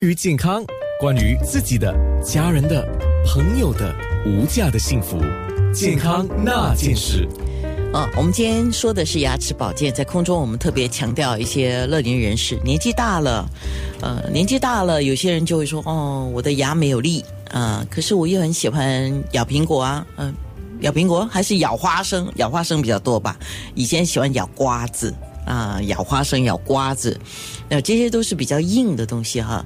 [0.00, 0.64] 于健康，
[1.00, 1.92] 关于自己的、
[2.22, 2.86] 家人的、
[3.26, 3.92] 朋友的
[4.24, 5.18] 无价的幸福，
[5.74, 7.28] 健康那件事。
[7.92, 13.44] 啊，我们今天说的是牙齿保健，在空中我们特别强调一些乐龄人士，年纪大了，
[14.00, 20.32] 呃，年纪大了，有些人就会说，哦，我的牙没有力啊，可是我又很喜欢咬苹果啊，嗯、
[20.82, 23.36] 咬苹果还是咬花生，咬花生比较多吧，
[23.74, 25.12] 以前喜欢咬瓜子
[25.48, 27.18] 啊，咬花生、咬瓜子，
[27.70, 29.64] 那这些都是比较硬的东西哈，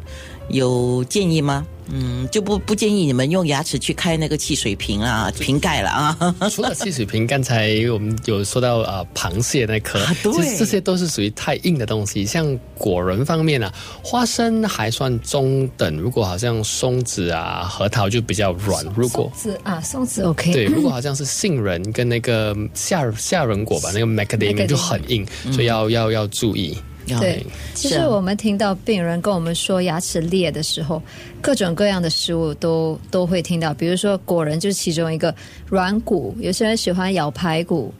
[0.49, 1.67] 有建议吗？
[1.95, 6.35] 嗯，就不不建议你们用牙齿去开那个汽水瓶啊、瓶盖了啊。
[6.51, 12.25] 除了汽水瓶，刚才我们有说到呃螃蟹那颗，啊对其实这些都是属于太硬的东西。
[12.25, 13.71] 像果仁方面啊，
[14.03, 18.83] 花生还算中等，如果好像松子啊、核桃就比较软。
[18.97, 20.51] 如果松子啊，松子 OK。
[20.51, 26.79] 对，如果好像是杏仁跟那个夏夏仁果吧，那个 macadamia Macadamia 就很硬，所以要要要注意。
[27.07, 31.03] 对，其实我们听到病人跟我们说牙齿裂的时候，
[31.41, 35.35] 各种各样的食物都都会听到，比如说果仁就是其中一个，
[35.69, 37.93] 软骨，有些人喜欢咬排骨，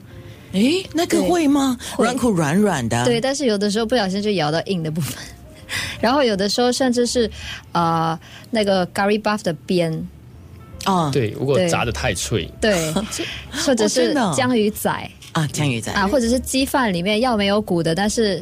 [0.53, 1.47] 诶，那个对会。
[1.47, 1.77] 吗？
[1.99, 5.15] 软骨软软的，对，但是有的时候不小心就咬到硬的部分，
[5.99, 7.29] 然后有的时候甚至是
[7.73, 8.19] 啊、呃
[8.51, 9.91] 那个 curry buff 的边，
[10.85, 11.67] 啊，对，如果对。
[11.69, 12.91] 炸的太脆，对，
[13.51, 14.89] 或者哦是江鱼仔。
[15.33, 15.91] 啊，江鱼仔。
[15.91, 18.41] 啊，或者是鸡饭里面要没有骨的，但是。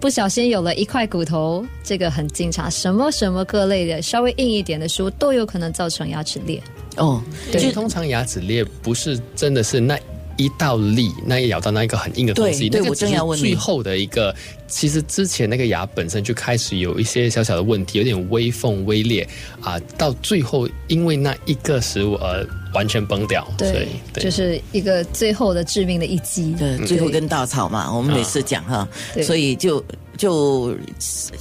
[0.00, 2.70] 不小心有了一块骨头，这个很经常。
[2.70, 6.62] 什么什么各类的稍微硬一点的书都有可能造成牙齿裂。
[6.96, 9.98] 哦，对通常牙齿裂不是真的是那
[10.38, 14.34] 一道力，那也咬到那一个很硬的东西，对对我那个只是正要问你最后的一个。
[14.70, 19.26] 其实之前那个牙本身就开始有一些小小的问题，有点微缝微裂
[19.62, 23.42] 啊，到最后因为那一个食物而完全崩掉。
[23.58, 26.54] 所对以，对就是一个最后的致命的一击。
[26.58, 29.82] 对，最后一根稻草嘛，我们每次讲哈，对所以就
[30.18, 30.76] 就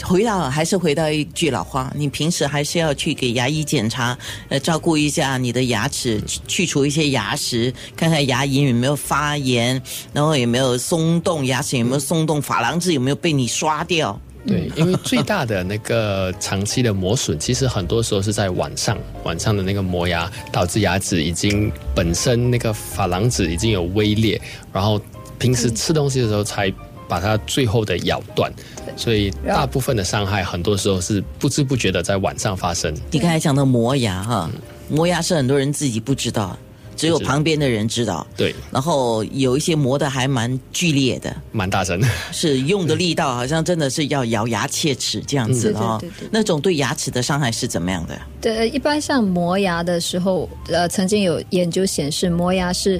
[0.03, 9.81] 回到还是回到一句老话，你平时还是要去给牙医检查，呃，照顾一下你的牙齿，去除一些牙石，看看牙龈有没有发炎，
[10.13, 14.17] 然后有没有松动，牙齿有没有松动，珐琅质有没有被你刷掉。
[14.45, 24.39] 对，因为最大的那个长期的磨损，其实很多时候是在晚上，晚上的那个磨牙导致牙齿已经本身那个珐琅质已经有微裂，
[24.71, 25.01] 然后
[25.37, 26.71] 平时吃东西的时候才
[27.07, 28.51] 把它最后的咬断，
[28.95, 32.93] 所以大部分的伤害很多时候是不知不觉的在晚上发生。
[33.11, 34.49] 你刚才讲的磨牙哈，
[34.89, 36.57] 磨牙是很多人自己不知道，
[36.97, 38.25] 只有旁边的人知道。
[38.35, 42.01] 对，然后有一些磨的还蛮剧烈的，蛮大声。
[42.33, 46.29] 是用的力道好像真的是要咬牙切齿这样子的哦对对对对。
[46.31, 48.19] 那种对牙齿的伤害是怎么样的？
[48.41, 52.99] 对，一般像磨牙的时候，呃，曾经有研究显示，磨牙是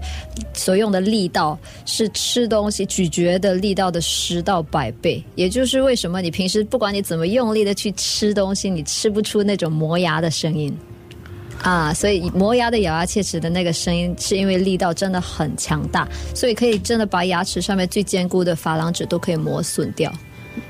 [0.53, 10.75] 所用的力道是吃东西咀嚼的力道的十到百倍，也就是为什么你平时不管你怎么用力的去吃东西，你吃不出那种磨牙的声音。
[11.62, 20.13] 啊，所以磨牙的咬牙切齿的那个声音，是因为力道真的很强大，所以可以真的把牙齿上面最坚固的珐琅质都可以磨损掉。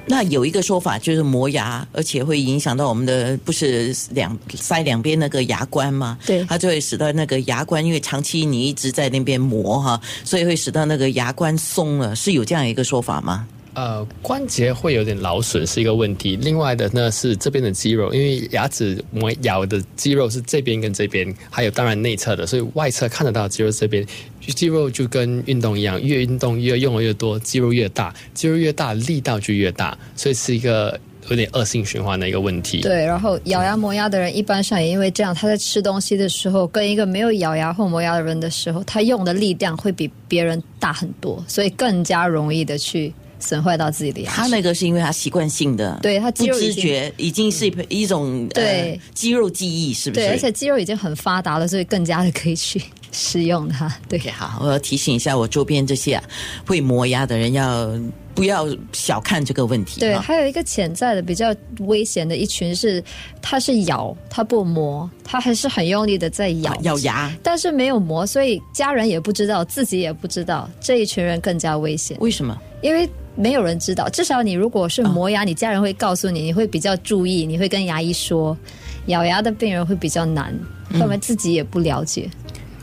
[0.05, 6.17] 那有一个说法就是磨牙，而且会影响到我们的不是两塞两边那个牙关吗？
[6.25, 13.47] 对它就会使到那个牙关，因为长期你一直在那边磨哈，所以会使到那个牙关松了，是有这样一个说法吗？
[13.77, 16.35] 呃，关节会有点劳损是一个问题。
[16.35, 24.03] 另外的呢是这边的肌肉，因为牙齿磨咬的肌肉是这边跟这边，还有当然内侧的，所以外侧看得到肌肉这边，
[24.41, 30.99] 肌肉就跟运动一样，越运动越用的越多，肌肉越大，肌肉越大力道就越大，所以是一个
[31.29, 32.81] 有点恶性循环的一个问题。
[32.81, 44.37] 对，然后咬牙磨牙的人，一般上也因为这样，他在吃东西的时候，跟一个没有咬牙或磨牙的人的时候，他用的力量会比别人大很多，所以更加容易的去损坏到自己的牙齿。
[44.37, 50.25] 他那个是因为他习惯性的，对他不知觉，已经是一种对呃肌肉记忆，是不是？
[50.25, 52.81] 对，而且肌肉已经很发达了，所以更加的可以去
[53.11, 53.91] 使用它。
[54.07, 56.23] 对好，我要提醒一下我周边这些、啊、
[56.65, 57.91] 会磨牙的人要
[58.33, 59.99] 不要小看这个问题。
[59.99, 63.03] 对，还有一个潜在的比较危险的一群是，
[63.41, 66.71] 它是咬，它不磨，它还是很用力的在咬。
[66.71, 72.17] 啊咬牙，但是没有磨，所以家人也不知道，自己也不知道，这一群人更加危险。
[72.19, 72.55] 为什么？
[72.83, 74.09] 因为没有人知道。
[74.09, 78.57] 至少你如果是磨牙，你家人会告诉你，你会比较注意，你会跟牙医说。
[79.05, 80.53] 咬牙的病人会比较难，
[80.91, 82.29] 他们自己也不了解。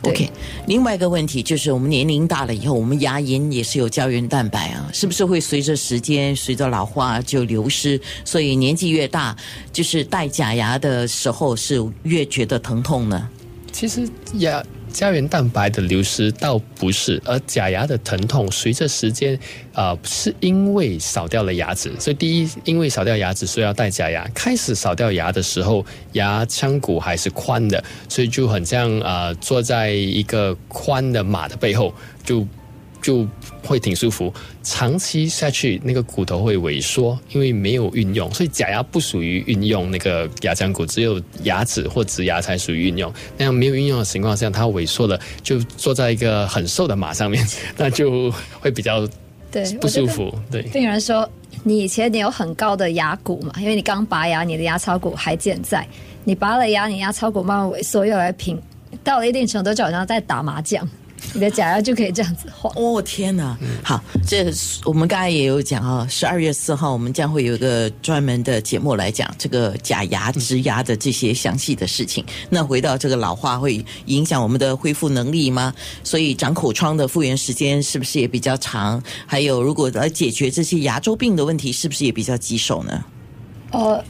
[0.03, 0.31] 对 OK，
[0.67, 8.01] 另外一个问题就是，我们年龄大了以后，我们牙龈也是有胶原蛋白啊，是不是会随着时间、随着老化就流失？
[8.25, 9.37] 所以年纪越大，
[9.71, 13.29] 就是戴假牙的时候是越觉得疼痛呢？
[13.71, 14.62] 其实牙
[14.94, 19.37] 胶原蛋白的流失倒不是，而假牙的疼痛随着时间，
[19.73, 21.91] 呃，是因为少掉了牙齿。
[21.99, 24.25] 所以第一，因为少掉牙齿，所以要戴假牙。
[24.32, 31.93] 开始少掉牙的时候，牙腔骨还是宽的，所以就很像呃，坐在一个宽的马的背后，
[32.25, 32.46] 就
[33.05, 33.29] 就
[33.62, 34.33] 会挺舒服。
[34.62, 43.12] 长期下去，那个骨头会萎缩，因为没有运用，所以假牙不属于运用那个牙腔骨，只有牙齿或植牙才属于运用。
[43.37, 47.47] 那样没有运用的情况下，它萎缩了，就坐在一个很瘦的马上面，
[47.77, 49.06] 那就会比较
[49.53, 50.35] 对不舒服。
[50.51, 51.29] 对，病人说，
[51.62, 55.87] 你以前你有很高的牙骨嘛，因为你刚拔牙，你的牙槽骨还健在。
[56.25, 58.59] 你拔了牙，你牙槽骨慢慢萎缩，越来越平，
[59.05, 60.89] 到了一定程度，就好像在打麻将。
[61.32, 62.72] 你的假牙就可以这样子晃。
[62.76, 63.56] 哦天哪！
[63.82, 64.52] 好，这
[64.84, 72.25] 我们刚才也有讲啊，十二月四号我们将会有一个专门的节目来讲这个假牙、植牙的这些详细的事情。
[72.50, 75.75] 那回到这个老化会影响我们的恢复能力吗？
[76.02, 79.02] 所以长口疮的复原时间是不是也比较长？
[79.26, 83.05] 还有，如果来解决这些牙周病的问题，是不是也比较棘手呢？
[83.72, 84.05] 哦，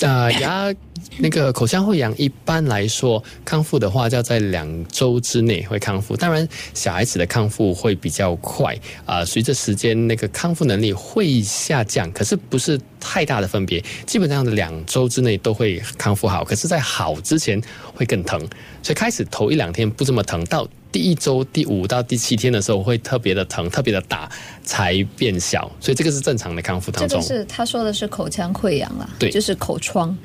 [0.00, 0.72] 呃，牙
[1.18, 6.16] 那个口腔溃疡一般来说康复的话，要在两周之内会康复。
[6.16, 16.44] 当然，小孩子的康复会比较快啊、随着时间那个康复能力会下降，可是不是太大的分别，基本上的两周之内都会康复好。
[16.44, 17.60] 可是，在好之前
[17.94, 18.38] 会更疼，
[18.82, 24.30] 所以开始头一两天不这么疼，到第一周、第五到第七天的时候会特别的疼、特别的大，
[24.62, 25.70] 才变小。
[25.80, 27.40] 所以这个是正常的康复当中这个。
[27.40, 30.16] 是他说的是口腔溃疡啦，对就是口疮。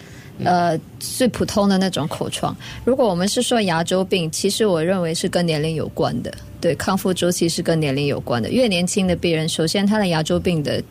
[0.43, 2.53] 呃，最普通的那种口疮。
[2.83, 6.33] 如果我们是说牙周病，其实我认为是跟年龄有关的。
[6.59, 8.51] 对，康复周期是跟年龄有关的。
[8.51, 10.83] 越年轻的病人，首先他的牙周病的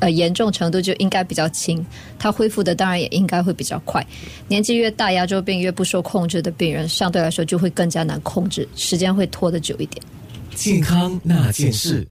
[0.00, 1.84] 呃严重程度就应该比较轻，
[2.18, 4.04] 他恢复的当然也应该会比较快。
[4.48, 10.02] 年纪越大，牙周病越不受控制的病人，相对来说就会更加难控制，时间会拖得久一点。
[10.54, 12.04] 健康那件事。